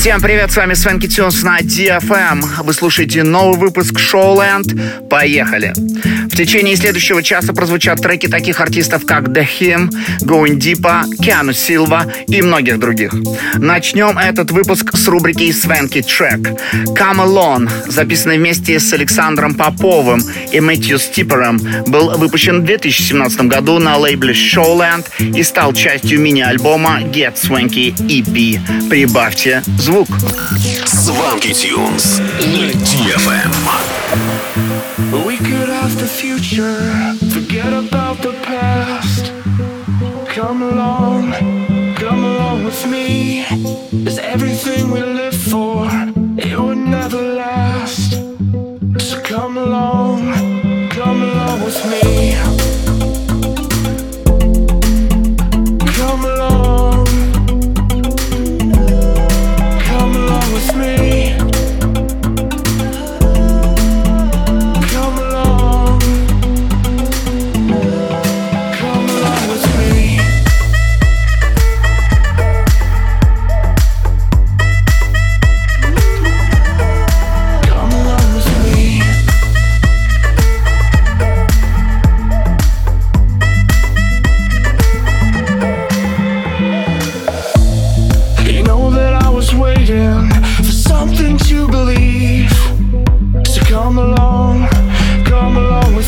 [0.00, 2.62] Всем привет, с вами Свенки Тюнс на DFM.
[2.62, 5.08] Вы слушаете новый выпуск Showland.
[5.10, 5.74] Поехали!
[5.76, 9.90] В течение следующего часа прозвучат треки таких артистов, как The Him,
[10.22, 13.12] Going Deeper, Keanu Silva и многих других.
[13.56, 16.58] Начнем этот выпуск с рубрики Свенки Трек.
[16.96, 23.78] Come Alone, записанный вместе с Александром Поповым и Мэтью Стипером, был выпущен в 2017 году
[23.78, 25.04] на лейбле Showland
[25.36, 28.88] и стал частью мини-альбома Get Swanky EP.
[28.88, 30.07] Прибавьте звук звук.
[30.85, 33.51] Сванки Тюнс на DFM.
[35.25, 36.79] We could have the future,
[37.33, 39.31] forget about the past.
[40.35, 41.33] Come along,
[41.95, 43.45] come along with me.
[44.05, 45.87] Is everything we live for,
[46.37, 48.11] it would never last.
[48.99, 52.58] So come along, come along with me.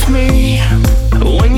[0.08, 0.58] me.
[1.38, 1.51] When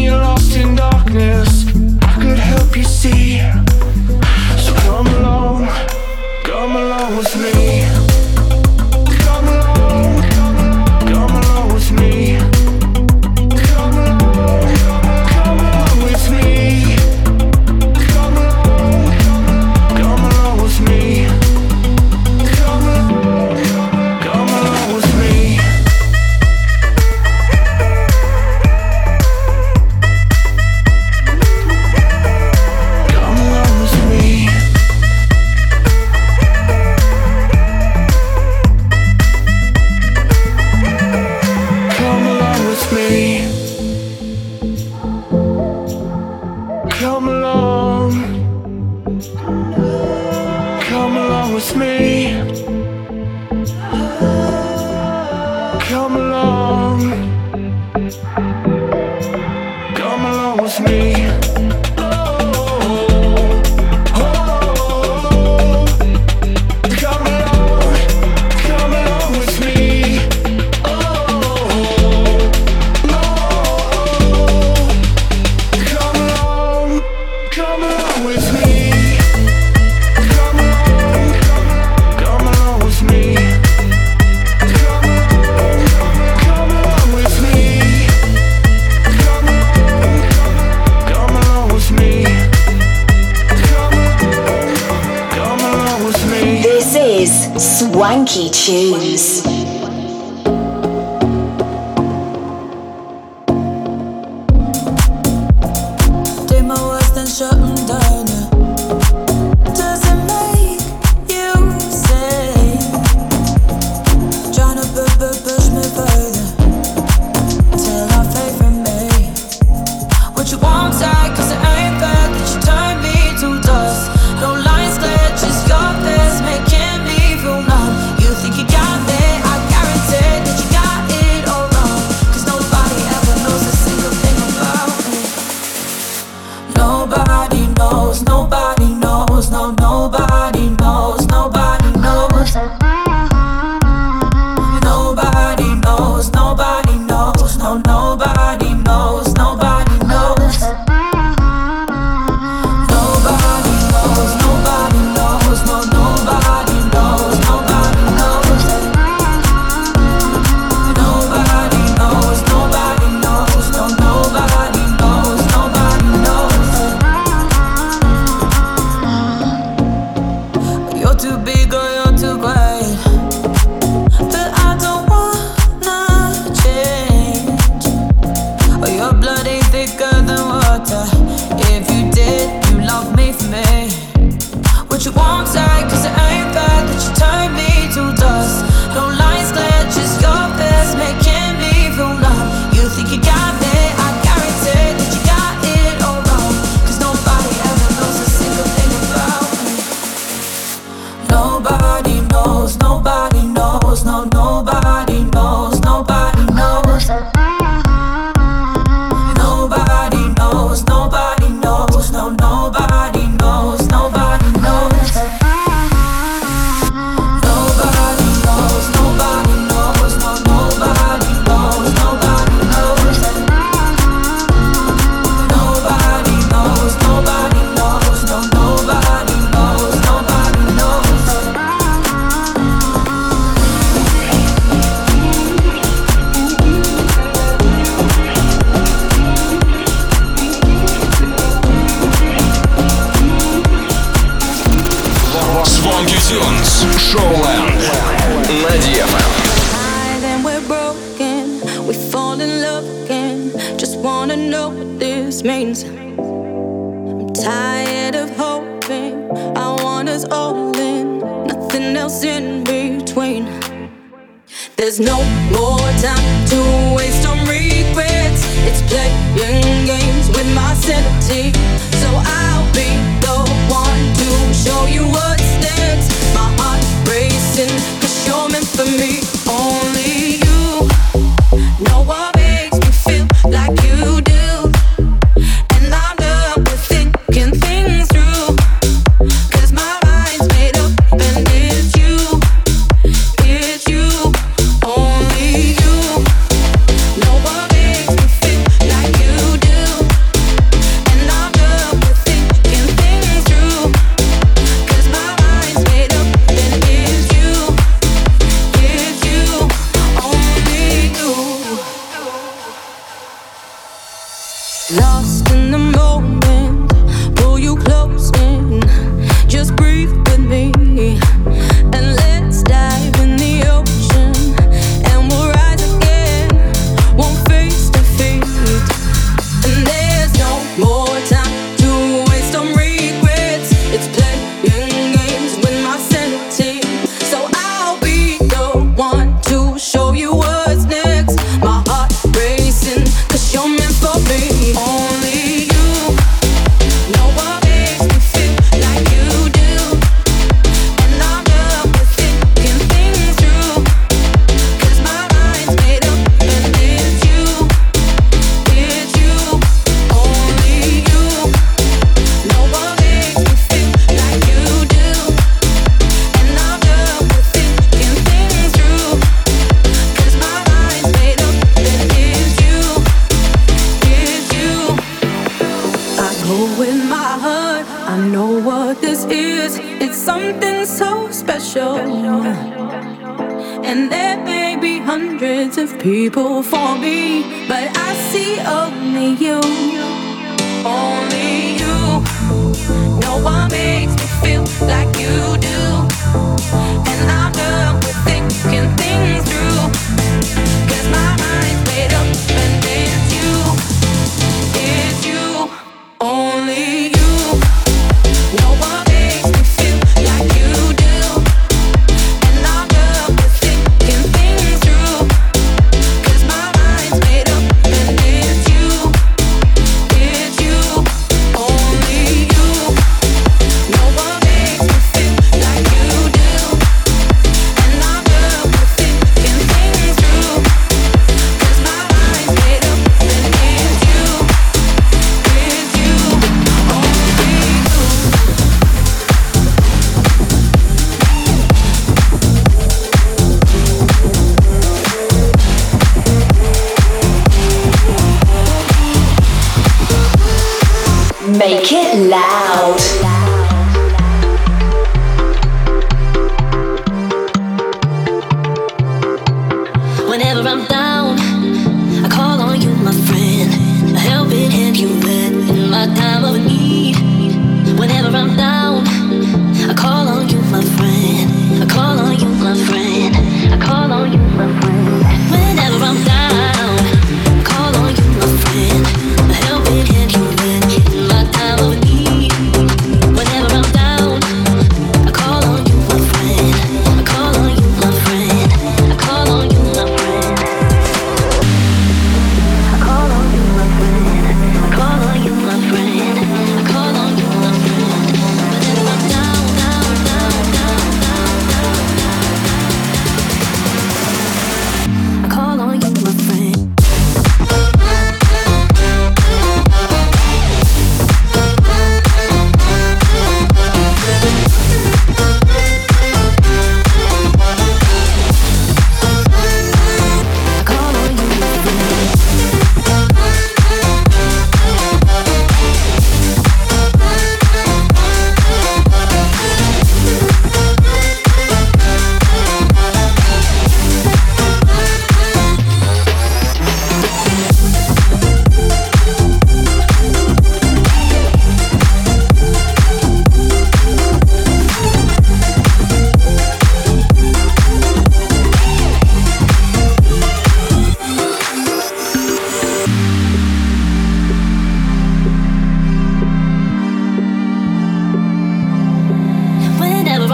[452.17, 452.54] live.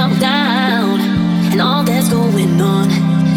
[0.00, 0.98] I'm down
[1.52, 2.88] and all that's going on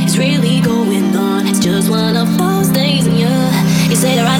[0.06, 1.46] is really going on.
[1.46, 3.90] It's just one of those things, yeah.
[3.90, 4.40] You say that I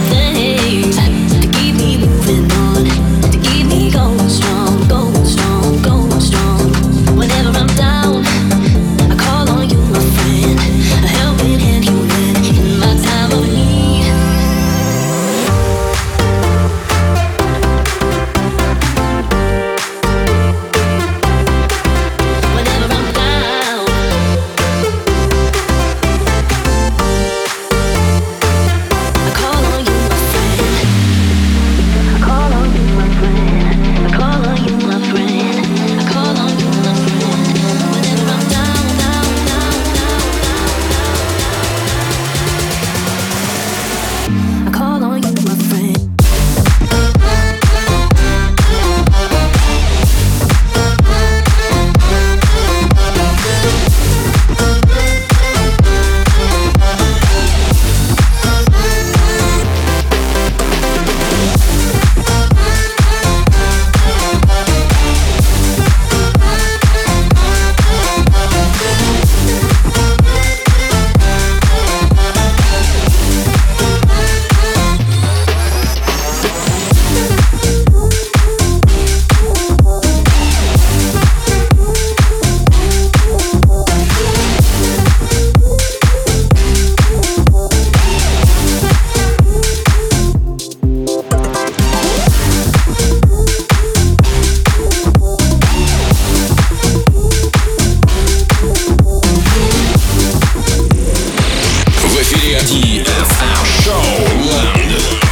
[102.64, 104.04] DFM Show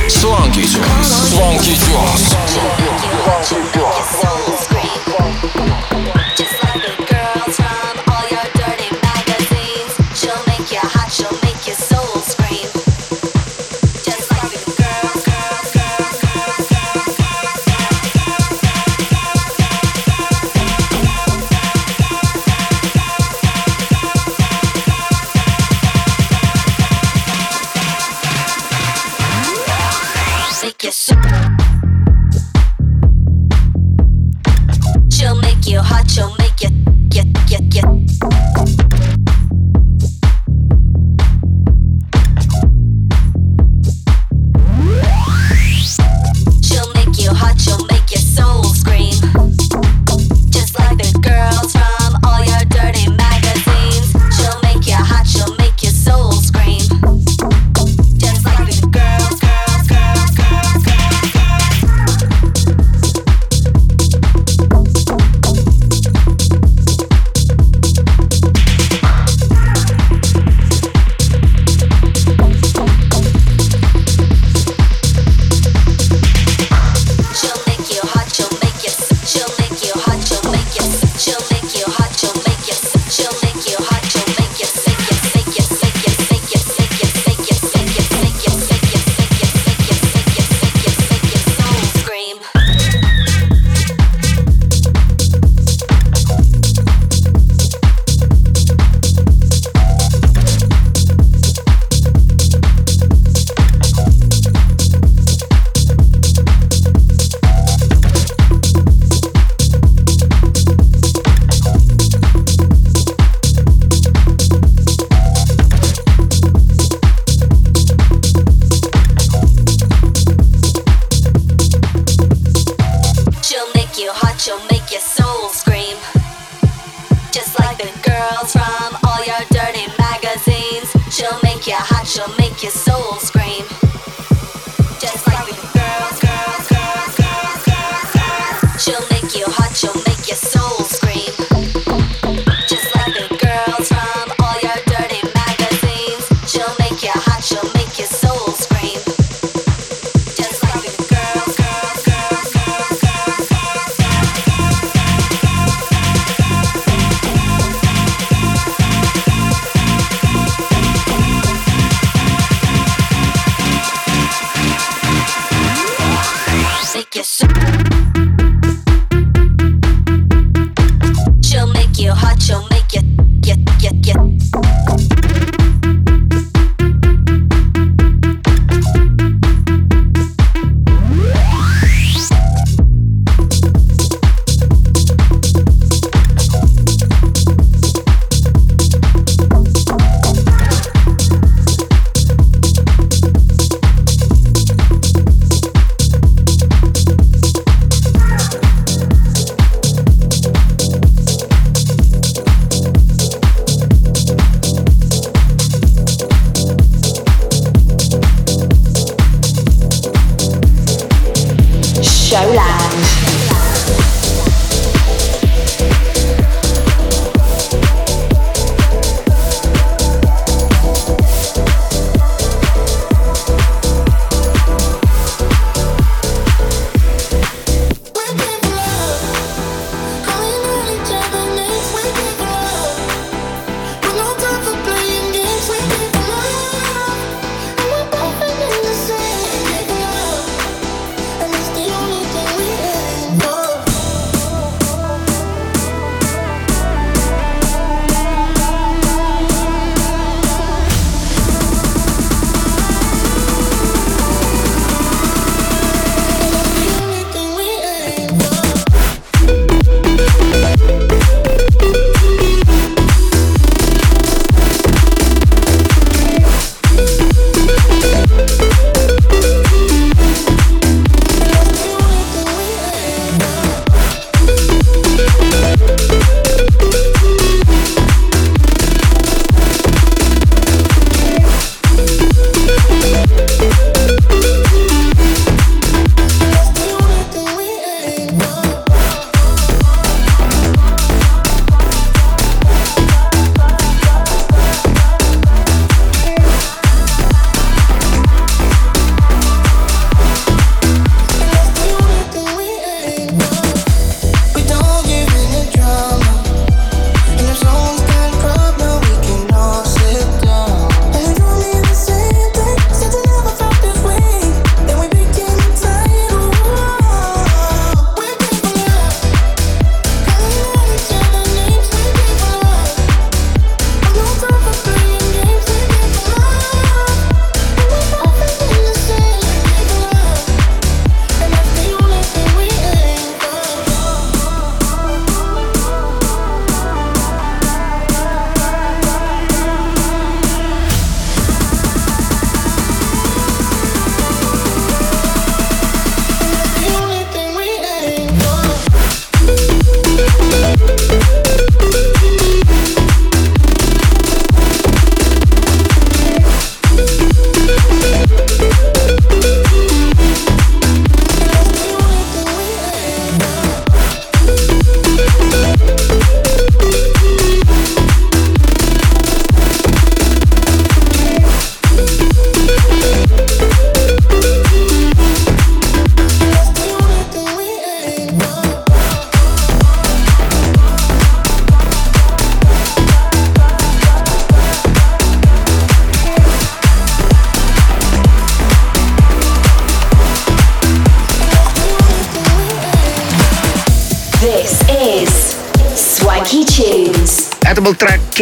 [0.09, 1.31] Swanky Tunes.
[1.31, 1.75] Swanky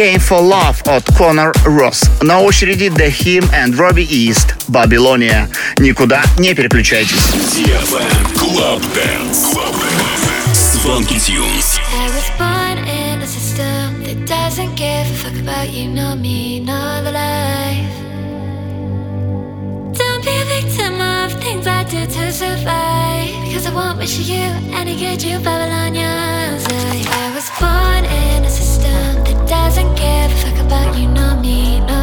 [0.00, 2.08] Chain for Love от Connor Ross.
[2.22, 5.46] На очереди The Him and Robbie East Babylonia.
[5.76, 7.28] Никуда не переключайтесь.
[8.34, 9.52] Club Dance.
[9.52, 10.54] Club Dance.
[10.54, 11.78] С Funky Tunes.
[11.92, 16.60] I was born in a system that doesn't give a fuck about you, nor me,
[16.60, 17.92] nor the life.
[19.98, 23.28] Don't be a victim of things I did to survive.
[23.44, 26.69] Because I won't wish you any good, you Babylonians.
[31.42, 31.99] need a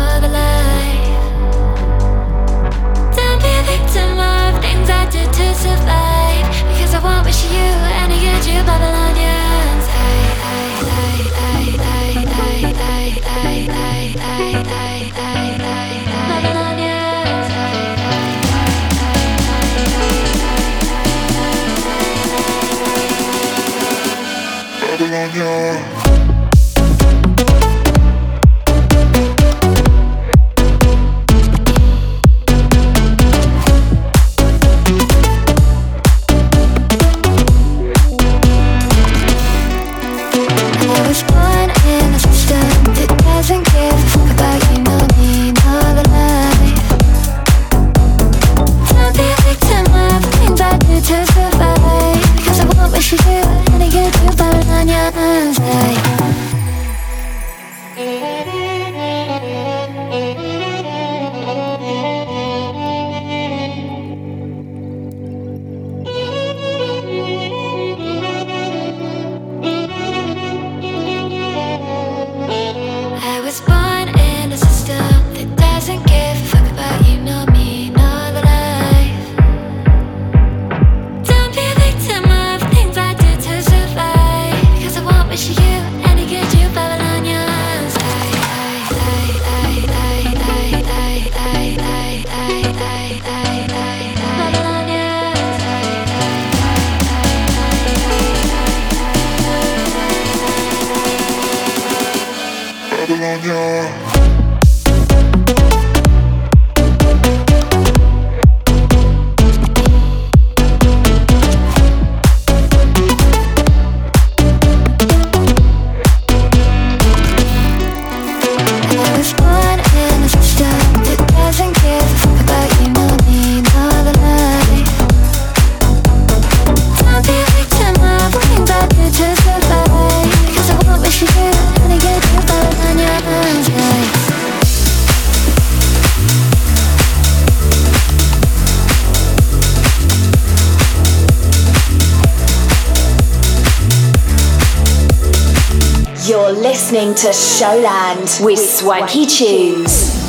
[146.98, 150.27] listening to Showland with, Swanky Tunes.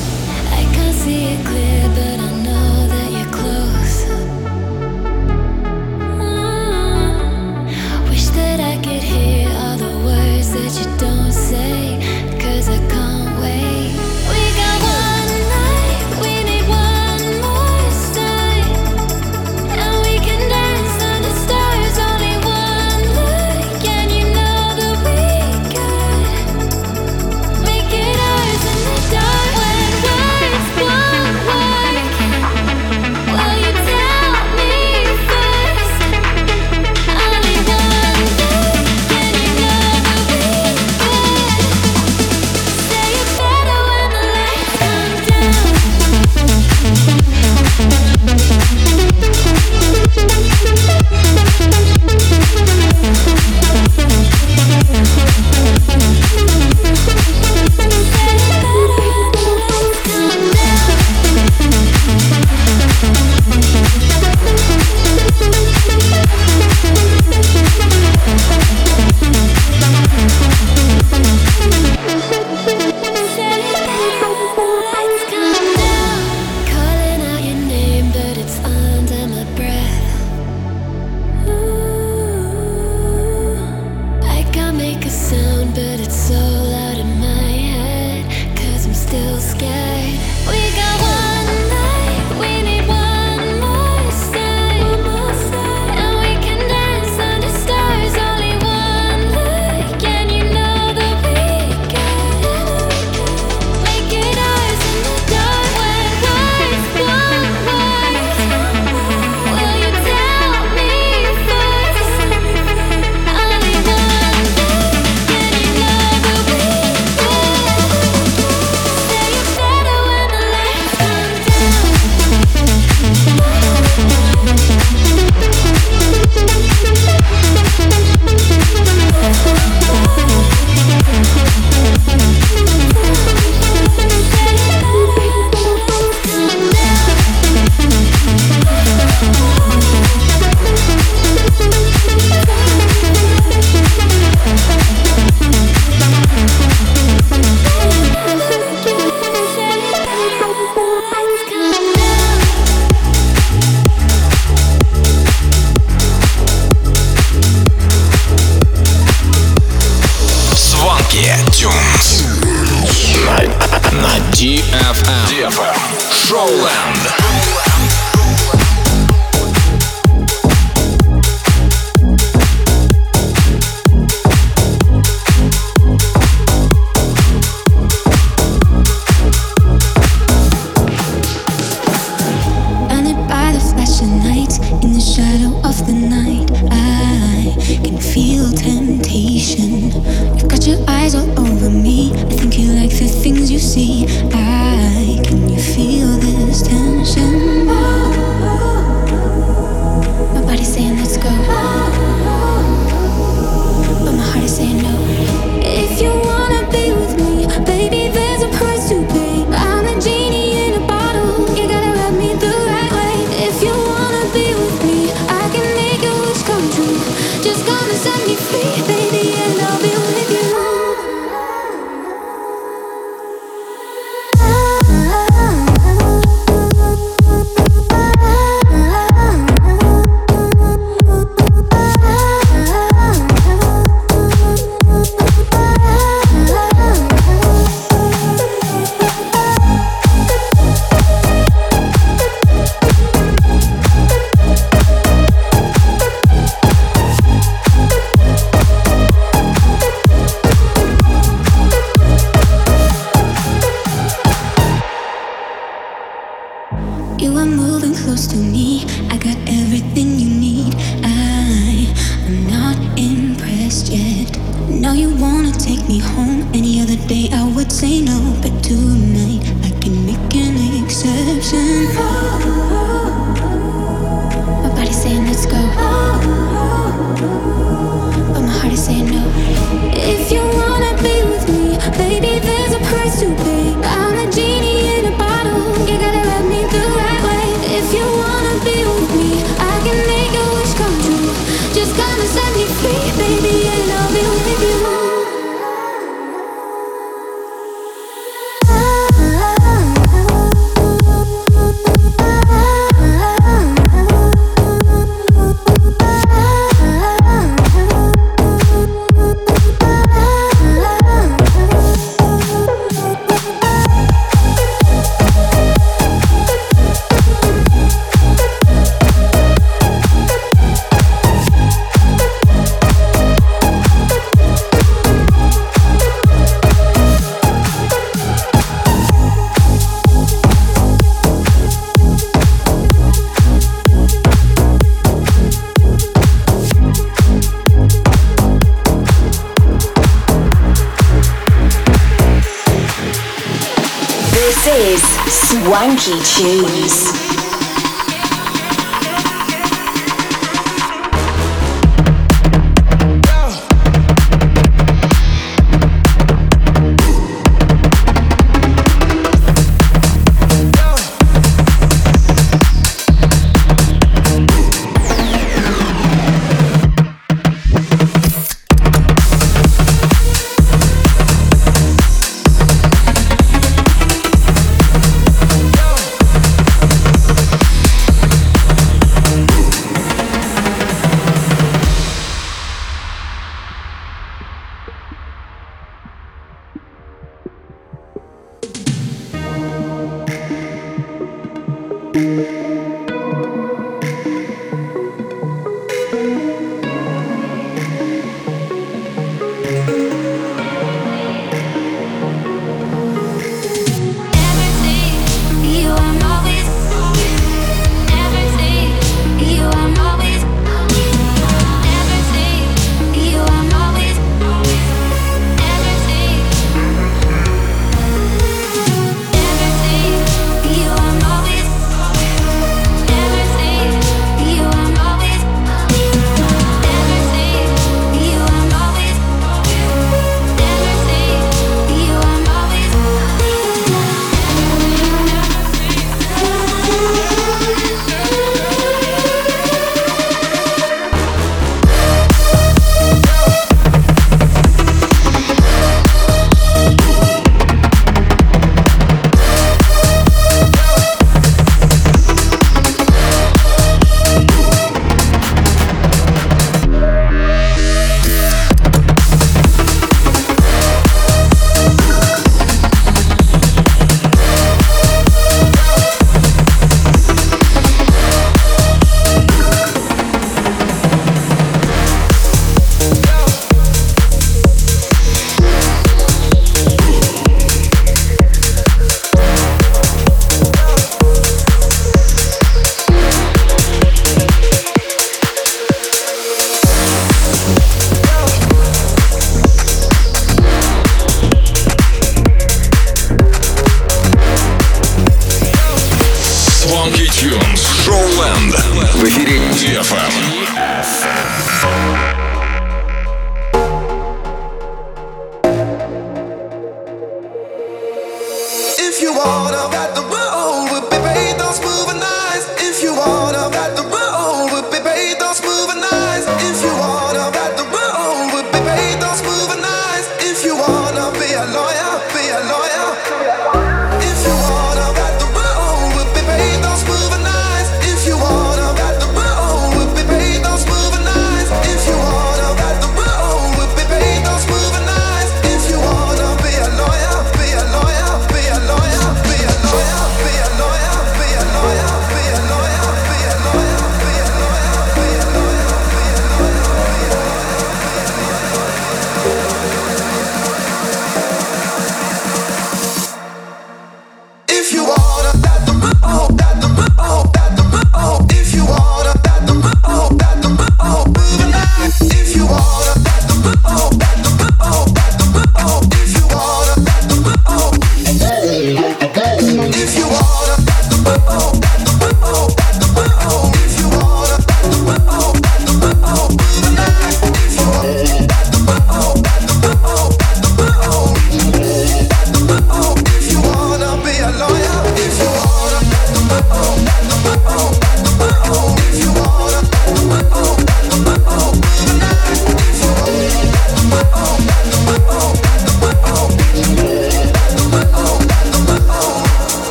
[345.96, 347.08] funky.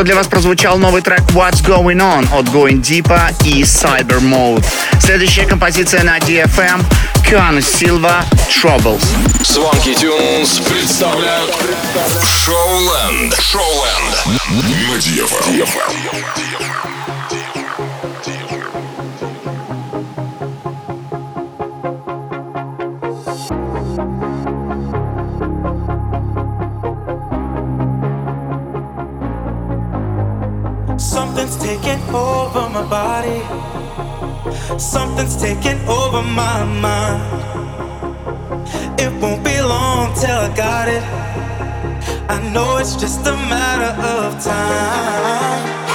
[0.00, 4.64] что для вас прозвучал новый трек What's Going On от Going Deepa и Cyber Mode.
[4.98, 6.82] Следующая композиция на DFM
[7.28, 9.04] Кан Силва Troubles.
[9.42, 11.54] Swanky тюнс представляют
[12.24, 13.34] Шоуленд.
[13.42, 14.40] Шоуленд.
[14.48, 15.52] На DFM.
[15.52, 15.89] DFM.
[35.40, 37.22] taking over my mind.
[39.00, 41.02] It won't be long till I got it.
[42.28, 45.89] I know it's just a matter of time.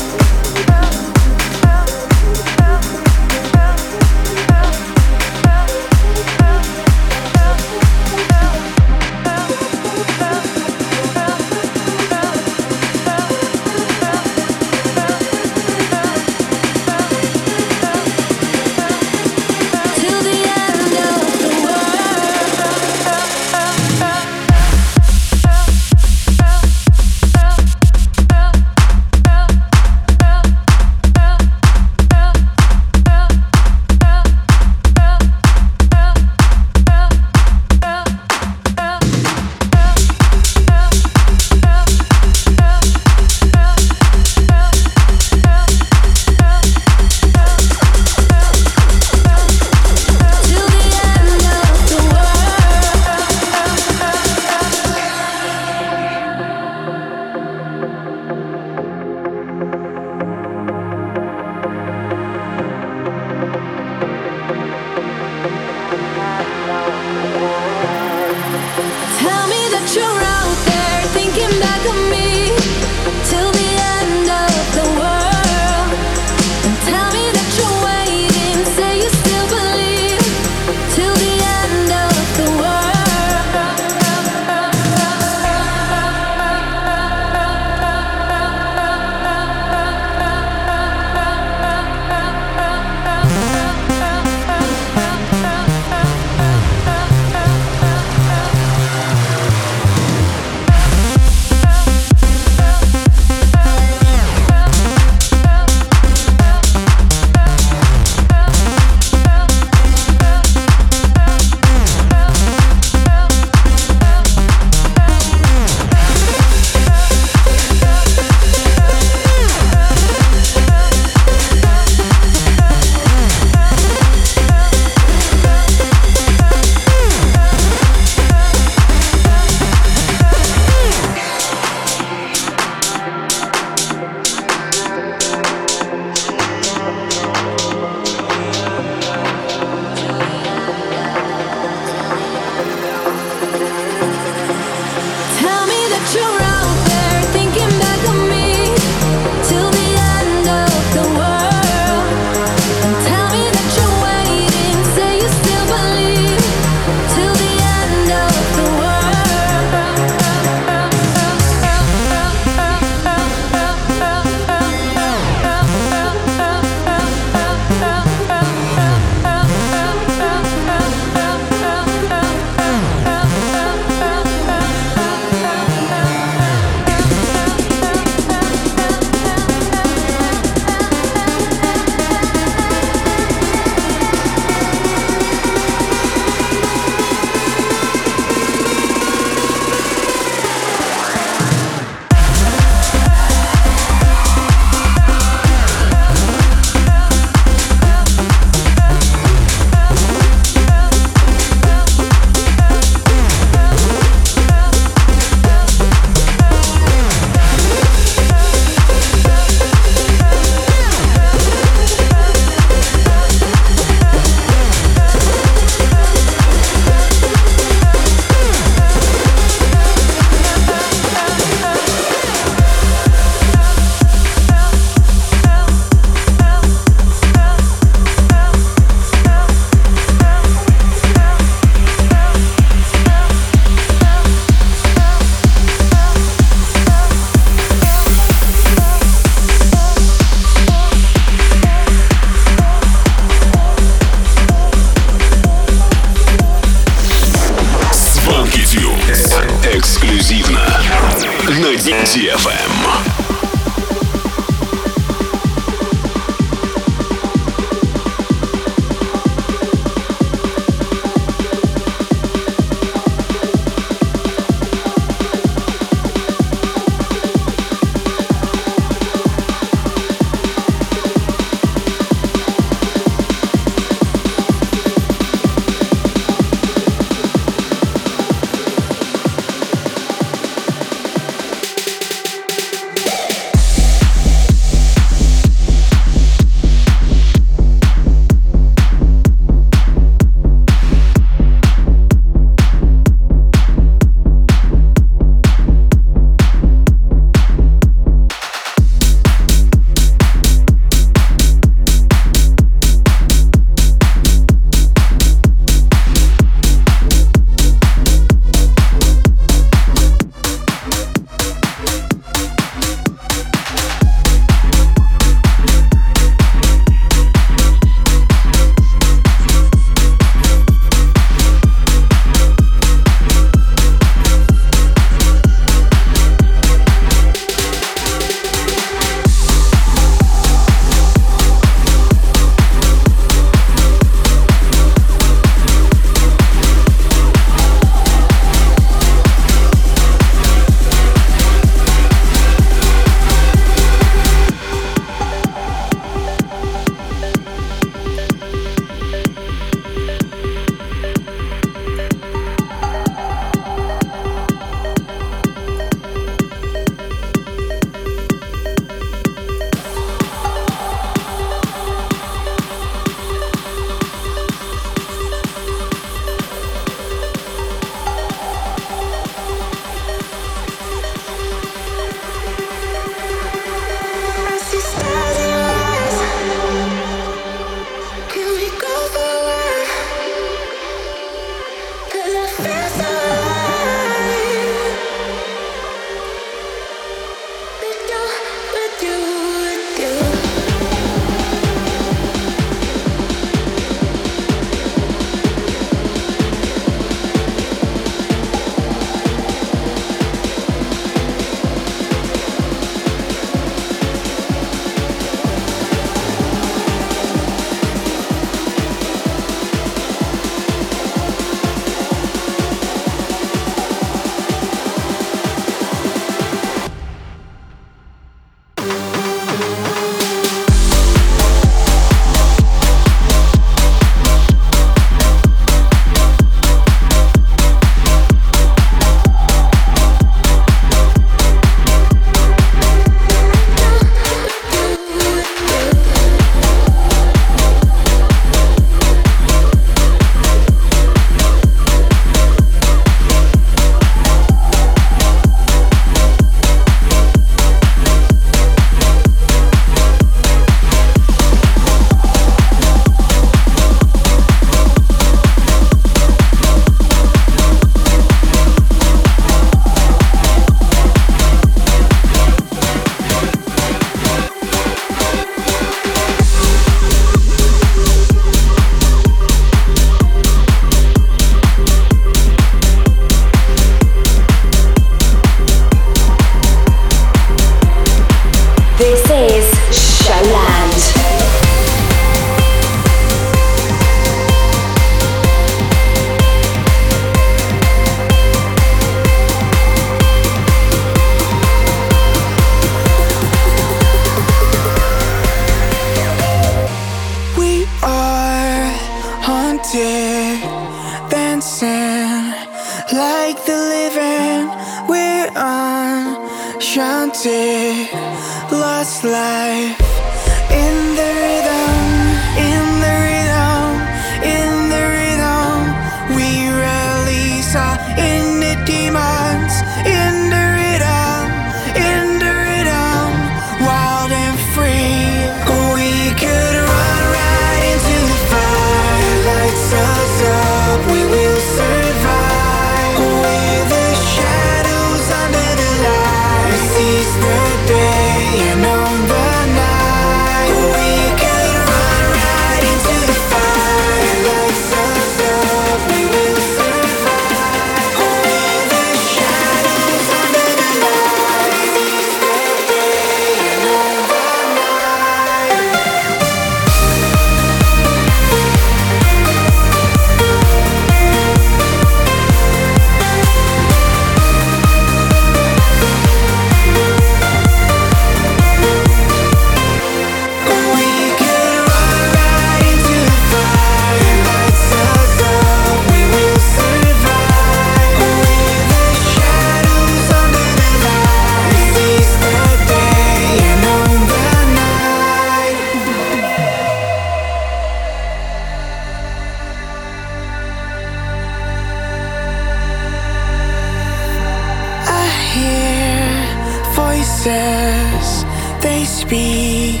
[599.02, 600.00] They speak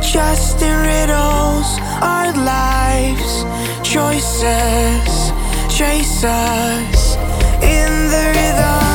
[0.00, 1.68] just in riddles.
[2.00, 3.44] Our lives,
[3.82, 5.32] choices,
[5.76, 7.16] trace us
[7.60, 8.85] in the rhythm,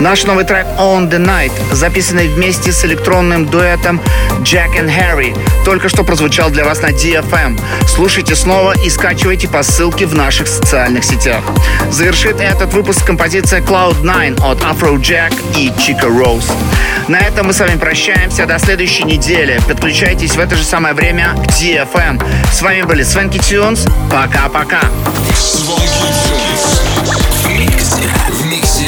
[0.00, 4.00] Наш новый трек On The Night, записанный вместе с электронным дуэтом
[4.40, 5.36] Jack and Harry,
[5.66, 7.60] только что прозвучал для вас на DFM.
[7.86, 11.44] Слушайте снова и скачивайте по ссылке в наших социальных сетях.
[11.90, 16.50] Завершит этот выпуск композиция Cloud9 от Afrojack и Chica Rose.
[17.08, 19.60] На этом мы с вами прощаемся до следующей недели.
[19.68, 22.22] Подключайтесь в это же самое время к DFM.
[22.50, 23.84] С вами были Свенки Тюнс.
[24.10, 24.80] Пока-пока.
[24.80, 25.89] В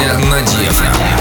[0.03, 1.13] В миксе на DFM.